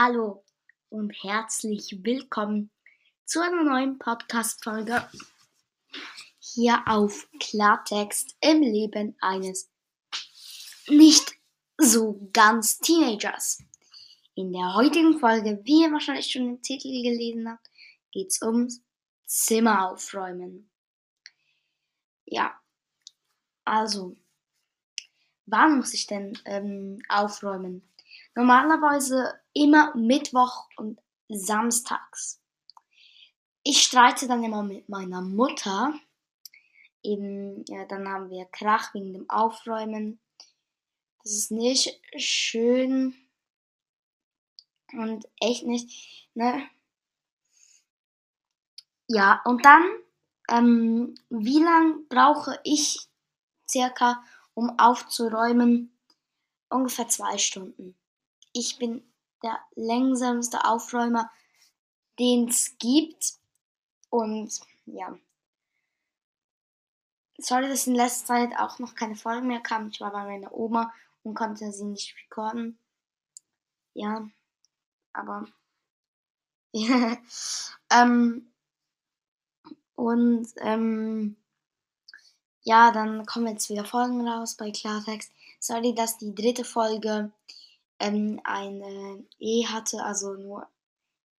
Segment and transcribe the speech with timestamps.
[0.00, 0.44] Hallo
[0.90, 2.70] und herzlich willkommen
[3.24, 5.10] zu einer neuen Podcast-Folge
[6.38, 9.68] hier auf Klartext im Leben eines
[10.86, 11.34] nicht
[11.78, 13.58] so ganz Teenagers.
[14.36, 17.68] In der heutigen Folge, wie ihr wahrscheinlich schon den Titel gelesen habt,
[18.12, 18.80] geht es ums
[19.26, 20.70] Zimmer aufräumen.
[22.24, 22.54] Ja,
[23.64, 24.16] also,
[25.46, 27.82] wann muss ich denn ähm, aufräumen?
[28.34, 32.40] Normalerweise immer Mittwoch und Samstags.
[33.62, 35.92] Ich streite dann immer mit meiner Mutter.
[37.02, 40.20] Eben, ja, dann haben wir Krach wegen dem Aufräumen.
[41.22, 43.14] Das ist nicht schön
[44.92, 46.68] und echt nicht, ne?
[49.08, 49.82] Ja, und dann,
[50.50, 53.08] ähm, wie lang brauche ich
[53.68, 54.22] circa,
[54.54, 55.92] um aufzuräumen?
[56.70, 57.97] Ungefähr zwei Stunden.
[58.58, 59.08] Ich bin
[59.44, 61.30] der langsamste Aufräumer,
[62.18, 63.34] den es gibt.
[64.10, 65.16] Und ja.
[67.38, 69.90] Sorry, dass in letzter Zeit auch noch keine Folgen mehr kamen.
[69.90, 70.92] Ich war bei meiner Oma
[71.22, 72.80] und konnte sie nicht recorden.
[73.94, 74.28] Ja,
[75.12, 75.46] aber.
[77.92, 78.52] ähm,
[79.94, 81.36] und ähm,
[82.62, 85.30] ja, dann kommen jetzt wieder Folgen raus bei Klartext.
[85.60, 87.30] Sorry, dass die dritte Folge
[88.00, 90.68] ähm, eine E hatte, also nur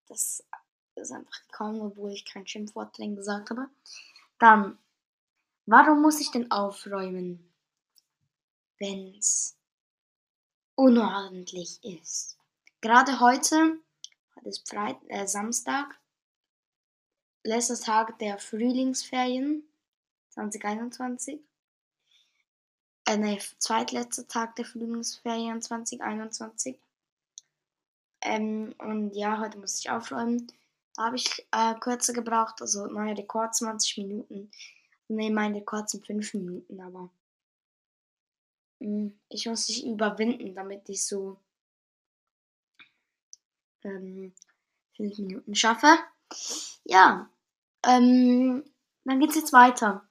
[0.08, 0.44] das
[0.96, 3.70] ist einfach gekommen, obwohl ich kein Schimpfwort drin gesagt habe.
[4.40, 4.78] Dann,
[5.66, 7.52] warum muss ich denn aufräumen,
[8.80, 9.56] wenn es
[10.76, 12.38] unordentlich ist?
[12.82, 13.78] Gerade heute,
[14.36, 16.00] heute ist Freit äh, Samstag,
[17.44, 19.64] letzter Tag der Frühlingsferien
[20.30, 21.42] 2021
[23.10, 26.78] äh, nee, zweitletzter Tag der Frühlingsferien 2021.
[28.22, 30.52] Ähm, und ja, heute muss ich aufräumen.
[30.96, 34.52] Da habe ich äh, kürzer gebraucht, also neuer Rekord 20 Minuten.
[35.08, 37.10] Ne, mein Rekord sind 5 Minuten, aber
[38.80, 41.38] mh, hm, ich muss mich überwinden, damit ich so
[43.84, 44.34] ähm,
[44.98, 45.98] 5 Minuten schaffe.
[46.84, 47.28] Ja,
[47.84, 48.64] ähm,
[49.04, 50.08] dann es jetzt weiter.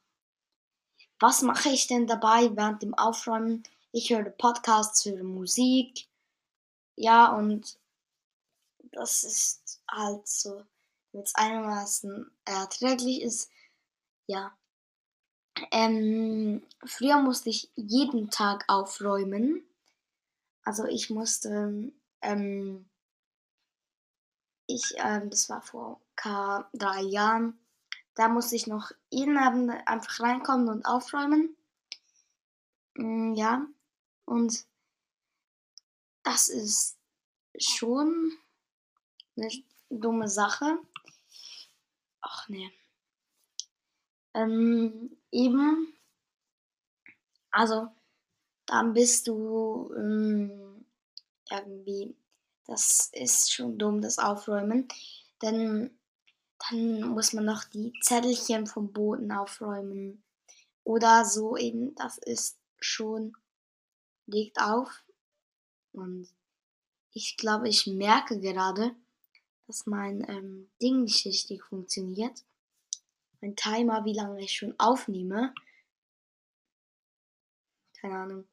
[1.20, 3.64] Was mache ich denn dabei während dem Aufräumen?
[3.90, 6.08] Ich höre Podcasts, höre Musik.
[6.94, 7.78] Ja, und
[8.92, 10.64] das ist halt so,
[11.12, 13.50] damit es einigermaßen erträglich ist.
[14.28, 14.56] Ja.
[15.72, 19.64] Ähm, früher musste ich jeden Tag aufräumen.
[20.62, 21.92] Also ich musste,
[22.22, 22.88] ähm,
[24.68, 27.58] ich, ähm, das war vor drei Jahren,
[28.18, 28.90] da musste ich noch
[29.38, 31.56] Abend einfach reinkommen und aufräumen.
[32.94, 33.64] Mm, ja,
[34.24, 34.66] und
[36.24, 36.98] das ist
[37.56, 38.32] schon
[39.36, 39.48] eine
[39.88, 40.78] dumme Sache.
[42.20, 42.72] Ach nee.
[44.34, 45.96] Ähm, eben,
[47.52, 47.88] also
[48.66, 50.84] dann bist du ähm,
[51.48, 52.16] irgendwie,
[52.66, 54.88] das ist schon dumm, das Aufräumen.
[55.40, 55.97] Denn
[56.58, 60.22] dann muss man noch die Zettelchen vom Boden aufräumen.
[60.84, 63.36] Oder so eben, das ist schon,
[64.26, 65.04] legt auf.
[65.92, 66.28] Und
[67.12, 68.94] ich glaube, ich merke gerade,
[69.66, 72.44] dass mein ähm, Ding nicht richtig funktioniert.
[73.40, 75.54] Mein Timer, wie lange ich schon aufnehme.
[78.00, 78.48] Keine Ahnung.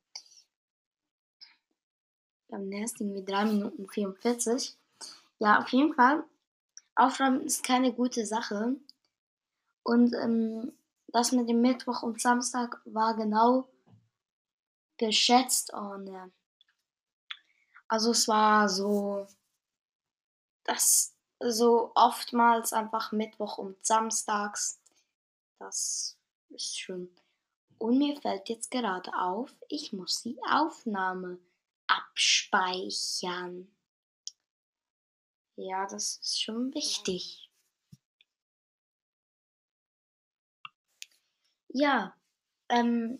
[2.49, 4.75] Beim nächsten irgendwie 3 Minuten 44.
[5.39, 6.23] Ja, auf jeden Fall
[6.95, 8.75] Aufräumen ist keine gute Sache.
[9.83, 10.73] Und ähm,
[11.07, 13.69] das mit dem Mittwoch und Samstag war genau
[14.97, 15.73] geschätzt.
[15.73, 16.29] Und ja.
[17.87, 19.27] Also es war so,
[20.63, 24.79] dass so oftmals einfach Mittwoch und Samstags.
[25.59, 26.17] Das
[26.49, 27.09] ist schon.
[27.77, 31.39] Und mir fällt jetzt gerade auf, ich muss die Aufnahme
[31.87, 33.74] abspeichern.
[35.57, 37.49] Ja, das ist schon wichtig.
[41.69, 42.13] Ja,
[42.69, 43.19] ähm,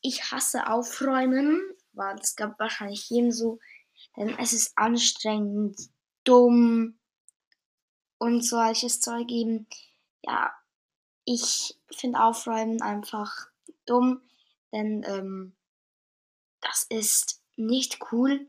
[0.00, 1.60] ich hasse Aufräumen,
[1.92, 3.58] weil es gab wahrscheinlich jedem so,
[4.16, 5.78] denn es ist anstrengend,
[6.24, 6.98] dumm
[8.18, 9.66] und solches Zeug eben.
[10.22, 10.52] Ja,
[11.24, 13.48] ich finde Aufräumen einfach
[13.86, 14.22] dumm,
[14.72, 15.54] denn ähm,
[16.60, 18.46] das ist nicht cool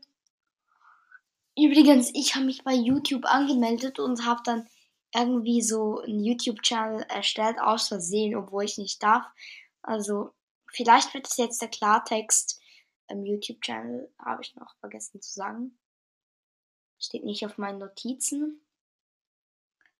[1.60, 4.66] Übrigens, ich habe mich bei YouTube angemeldet und habe dann
[5.14, 9.26] irgendwie so einen YouTube-Channel erstellt, aus Versehen, obwohl ich nicht darf.
[9.82, 10.32] Also,
[10.72, 12.60] vielleicht wird es jetzt der Klartext
[13.08, 15.78] im YouTube-Channel, habe ich noch vergessen zu sagen.
[16.98, 18.62] Steht nicht auf meinen Notizen,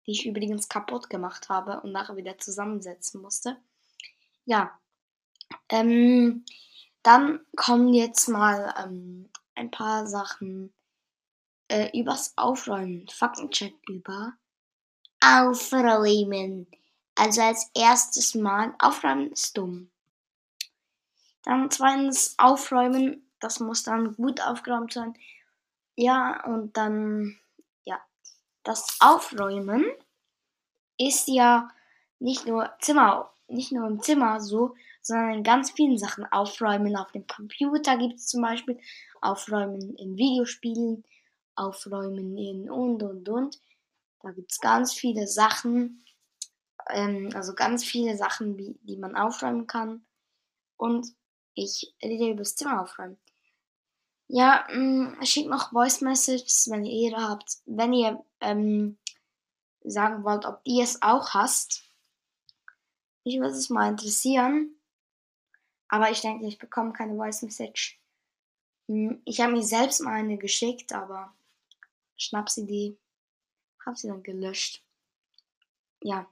[0.06, 3.58] die ich übrigens kaputt gemacht habe und nachher wieder zusammensetzen musste.
[4.46, 4.78] Ja,
[5.68, 6.44] ähm,
[7.02, 10.72] dann kommen jetzt mal ähm, ein paar Sachen
[11.70, 13.06] äh, übers Aufräumen.
[13.08, 14.34] Faktencheck über
[15.22, 16.66] Aufräumen.
[17.14, 19.90] Also als erstes Mal, Aufräumen ist dumm.
[21.42, 25.14] Dann zweitens Aufräumen, das muss dann gut aufgeräumt sein.
[25.96, 27.38] Ja, und dann,
[27.84, 28.00] ja,
[28.62, 29.84] das Aufräumen
[30.98, 31.70] ist ja
[32.18, 36.30] nicht nur Zimmer, nicht nur im Zimmer so, sondern in ganz vielen Sachen.
[36.30, 38.78] Aufräumen auf dem Computer gibt es zum Beispiel,
[39.20, 41.04] aufräumen in Videospielen,
[41.60, 43.60] aufräumen in und und und.
[44.22, 46.04] Da gibt es ganz viele Sachen,
[46.88, 50.04] ähm, also ganz viele Sachen, die, die man aufräumen kann.
[50.76, 51.14] Und
[51.54, 53.18] ich rede über das Zimmer aufräumen.
[54.28, 54.76] Ja, mh,
[55.20, 57.58] mm, schickt noch Voice Messages, wenn ihr Ehre habt.
[57.66, 58.98] Wenn ihr ähm,
[59.82, 61.84] sagen wollt, ob ihr es auch hasst.
[63.24, 64.76] Ich würde es mal interessieren.
[65.88, 68.00] Aber ich denke, ich bekomme keine Voice Message.
[68.86, 71.34] Hm, ich habe mir selbst mal eine geschickt, aber
[72.20, 72.98] Schnapsidee.
[73.84, 74.84] Habe sie dann gelöscht.
[76.02, 76.26] Ja.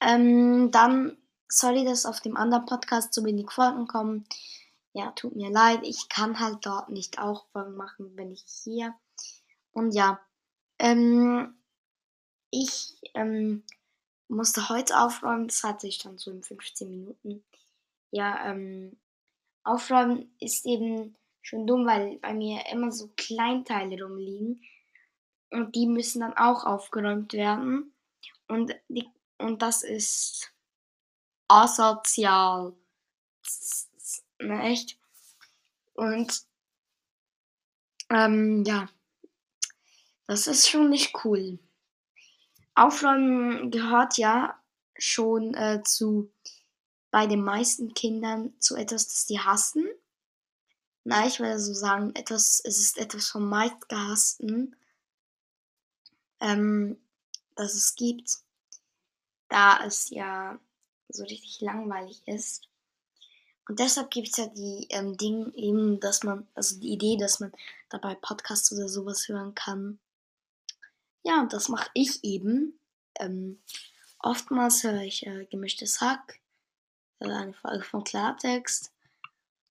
[0.00, 1.16] Ähm, dann,
[1.48, 4.26] sorry, dass auf dem anderen Podcast so wenig Folgen kommen.
[4.92, 5.80] Ja, tut mir leid.
[5.82, 8.94] Ich kann halt dort nicht auch Folgen machen, wenn ich hier.
[9.72, 10.20] Und ja,
[10.78, 11.54] ähm,
[12.50, 13.64] ich ähm,
[14.28, 15.48] musste heute aufräumen.
[15.48, 17.44] Das hatte ich dann so in 15 Minuten.
[18.10, 18.96] Ja, ähm,
[19.64, 21.16] aufräumen ist eben
[21.46, 24.60] schon dumm, weil bei mir immer so Kleinteile rumliegen.
[25.50, 27.92] Und die müssen dann auch aufgeräumt werden.
[28.48, 29.08] Und, die,
[29.38, 30.52] und das ist
[31.46, 32.74] asozial.
[34.40, 34.98] Ne, echt?
[35.94, 36.42] Und
[38.10, 38.88] ähm, ja,
[40.26, 41.58] das ist schon nicht cool.
[42.74, 44.60] Aufräumen gehört ja
[44.98, 46.30] schon äh, zu
[47.12, 49.88] bei den meisten Kindern zu etwas, das sie hassen.
[51.08, 54.74] Na, ich würde so sagen, etwas, es ist etwas vom meistgehassten,
[56.40, 57.00] ähm,
[57.54, 58.28] das es gibt,
[59.48, 60.58] da es ja
[61.08, 62.68] so richtig langweilig ist.
[63.68, 67.38] Und deshalb gibt es ja die ähm, Dinge eben, dass man, also die Idee, dass
[67.38, 67.52] man
[67.88, 70.00] dabei Podcasts oder sowas hören kann.
[71.22, 72.80] Ja, und das mache ich eben.
[73.20, 73.62] Ähm,
[74.18, 76.40] oftmals höre ich äh, gemischtes Hack,
[77.20, 78.92] äh, eine Folge von Klartext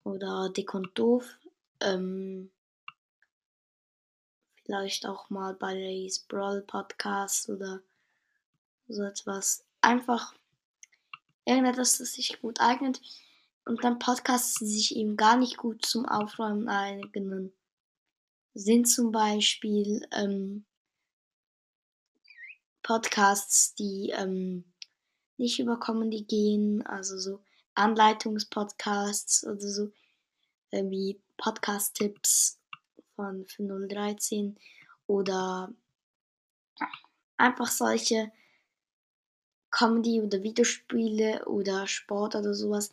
[0.05, 1.37] oder Dick und Doof.
[1.81, 2.49] Ähm,
[4.63, 7.81] vielleicht auch mal bei Sprawl Podcast oder
[8.87, 9.65] so etwas.
[9.81, 10.33] Einfach
[11.43, 13.01] irgendetwas, das sich gut eignet.
[13.65, 17.51] Und dann Podcasts, die sich eben gar nicht gut zum Aufräumen eignen,
[18.53, 20.65] sind zum Beispiel ähm,
[22.83, 24.63] Podcasts, die ähm,
[25.37, 27.41] nicht über Comedy gehen, also so
[27.75, 29.91] Anleitungspodcasts oder so,
[30.71, 32.59] äh, wie Podcast-Tipps
[33.15, 34.57] von 5013
[35.07, 35.71] oder
[37.37, 38.31] einfach solche
[39.71, 42.91] Comedy oder Videospiele oder Sport oder sowas,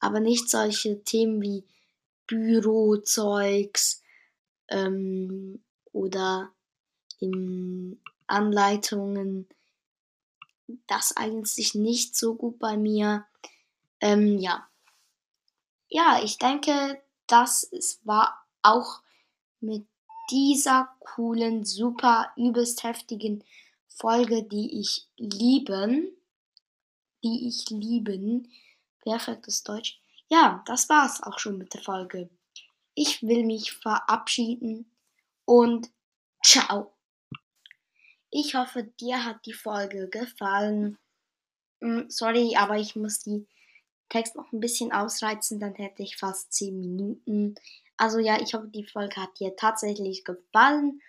[0.00, 1.64] aber nicht solche Themen wie
[2.26, 4.02] Bürozeugs
[4.68, 5.62] ähm,
[5.92, 6.52] oder
[7.20, 9.48] in Anleitungen.
[10.86, 13.26] Das eignet sich nicht so gut bei mir.
[14.04, 14.68] Ähm, ja.
[15.88, 17.70] Ja, ich denke, das
[18.04, 19.00] war auch
[19.60, 19.86] mit
[20.30, 23.42] dieser coolen, super, übelst heftigen
[23.88, 26.14] Folge, die ich lieben,
[27.22, 28.52] die ich lieben,
[29.00, 29.98] perfektes Deutsch.
[30.28, 32.28] Ja, das war's auch schon mit der Folge.
[32.94, 34.90] Ich will mich verabschieden
[35.46, 35.90] und
[36.44, 36.92] ciao.
[38.28, 40.98] Ich hoffe, dir hat die Folge gefallen.
[41.80, 43.46] Hm, sorry, aber ich muss die
[44.08, 47.54] Text noch ein bisschen ausreizen, dann hätte ich fast 10 Minuten.
[47.96, 51.00] Also ja, ich hoffe, die Folge hat dir tatsächlich gefallen.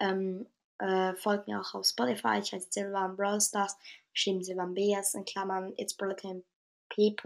[0.00, 0.46] Ähm,
[0.78, 2.38] äh, folgt mir auch auf Spotify.
[2.40, 3.76] Ich heiße Silvan Brawl Stars.
[4.12, 6.42] Stimmt Silvan BS in Klammern It's Brawltime
[6.88, 7.16] P.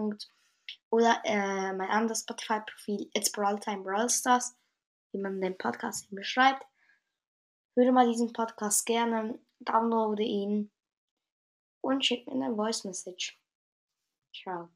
[0.90, 4.56] Oder äh, mein anderes Spotify-Profil It's Brawltime Brawl Stars,
[5.12, 6.64] wie man den Podcast eben beschreibt.
[7.74, 10.70] Höre mal diesen Podcast gerne, downloade ihn
[11.82, 13.38] und schick mir eine Voice Message.
[14.34, 14.75] Ciao.